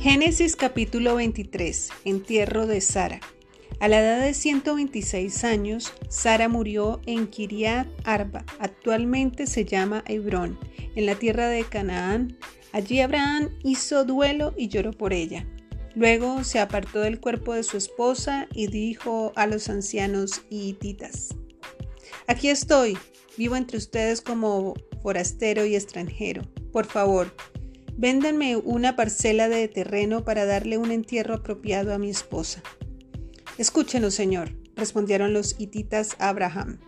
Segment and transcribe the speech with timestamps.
[0.00, 1.88] Génesis capítulo 23.
[2.04, 3.18] Entierro de Sara.
[3.80, 10.56] A la edad de 126 años, Sara murió en Kiriat Arba, actualmente se llama Hebrón,
[10.94, 12.38] en la tierra de Canaán.
[12.70, 15.44] Allí Abraham hizo duelo y lloró por ella.
[15.96, 21.34] Luego se apartó del cuerpo de su esposa y dijo a los ancianos hititas,
[22.28, 22.96] Aquí estoy,
[23.36, 26.42] vivo entre ustedes como forastero y extranjero.
[26.70, 27.34] Por favor,
[27.98, 32.62] véndanme una parcela de terreno para darle un entierro apropiado a mi esposa.
[33.58, 36.78] Escúchenos, señor, respondieron los hititas a Abraham.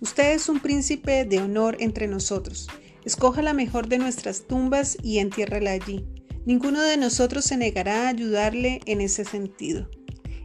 [0.00, 2.68] Usted es un príncipe de honor entre nosotros.
[3.04, 6.06] Escoja la mejor de nuestras tumbas y entiérrela allí.
[6.46, 9.90] Ninguno de nosotros se negará a ayudarle en ese sentido.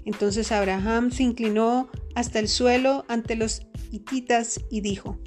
[0.03, 5.19] Entonces Abraham se inclinó hasta el suelo ante los hititas y dijo,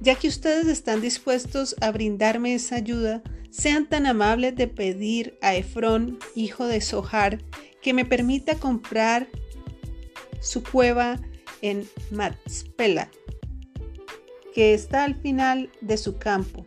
[0.00, 5.54] ya que ustedes están dispuestos a brindarme esa ayuda, sean tan amables de pedir a
[5.54, 7.38] Efrón, hijo de Sohar,
[7.82, 9.28] que me permita comprar
[10.40, 11.20] su cueva
[11.60, 13.10] en Matspela,
[14.54, 16.66] que está al final de su campo.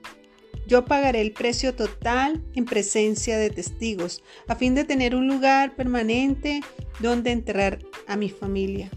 [0.67, 5.75] Yo pagaré el precio total en presencia de testigos, a fin de tener un lugar
[5.75, 6.61] permanente
[6.99, 8.91] donde enterrar a mi familia.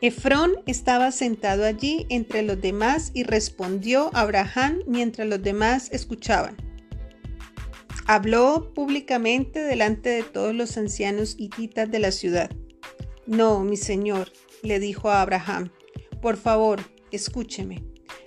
[0.00, 6.67] Efrón estaba sentado allí entre los demás y respondió a Abraham mientras los demás escuchaban.
[8.10, 12.50] Habló públicamente delante de todos los ancianos hititas de la ciudad.
[13.26, 15.70] No, mi señor, le dijo a Abraham,
[16.22, 16.80] por favor,
[17.12, 17.84] escúcheme.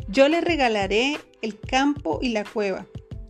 [0.07, 2.85] Yo le regalaré el campo y la cueva.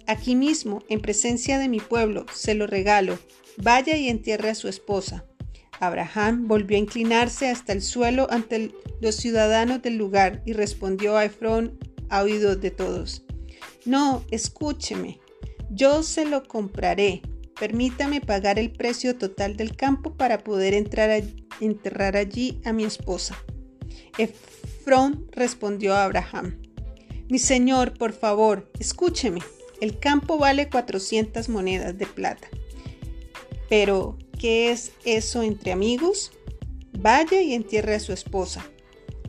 [0.07, 3.17] Aquí mismo, en presencia de mi pueblo, se lo regalo.
[3.55, 5.23] Vaya y entierre a su esposa.
[5.79, 11.23] Abraham volvió a inclinarse hasta el suelo ante los ciudadanos del lugar y respondió a
[11.23, 11.79] Efrón
[12.09, 13.23] a oídos de todos.
[13.85, 15.20] No, escúcheme.
[15.73, 17.21] Yo se lo compraré.
[17.57, 23.37] Permítame pagar el precio total del campo para poder enterrar allí a mi esposa.
[24.17, 26.61] Efrón respondió a Abraham.
[27.29, 29.39] Mi señor, por favor, escúcheme.
[29.79, 32.49] El campo vale 400 monedas de plata.
[33.69, 36.33] Pero, ¿qué es eso entre amigos?
[36.99, 38.65] Vaya y entierre a su esposa.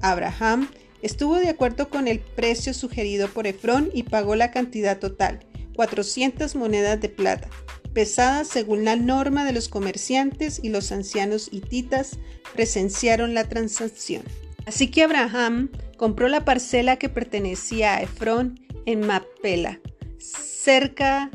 [0.01, 0.69] Abraham
[1.03, 6.55] estuvo de acuerdo con el precio sugerido por Efrón y pagó la cantidad total 400
[6.55, 7.49] monedas de plata,
[7.93, 12.19] pesadas según la norma de los comerciantes y los ancianos hititas
[12.55, 14.23] presenciaron la transacción.
[14.67, 19.81] Así que Abraham compró la parcela que pertenecía a Efrón en Mapela,
[20.19, 21.31] cerca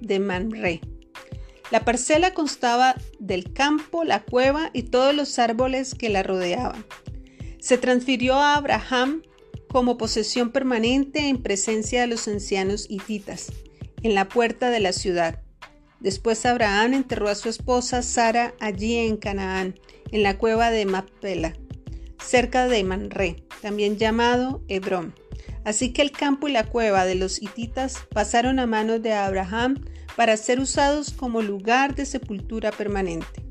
[0.00, 0.80] de Manre.
[1.70, 6.84] La parcela constaba del campo, la cueva y todos los árboles que la rodeaban.
[7.60, 9.22] Se transfirió a Abraham
[9.68, 13.52] como posesión permanente en presencia de los ancianos hititas
[14.02, 15.42] en la puerta de la ciudad.
[16.00, 19.78] Después Abraham enterró a su esposa Sara allí en Canaán,
[20.12, 21.52] en la cueva de Mapela,
[22.24, 25.14] cerca de Manre, también llamado Hebrón.
[25.64, 29.84] Así que el campo y la cueva de los hititas pasaron a manos de Abraham
[30.16, 33.49] para ser usados como lugar de sepultura permanente.